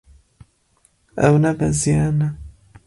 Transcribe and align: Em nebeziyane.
Em 1.25 1.33
nebeziyane. 1.43 2.27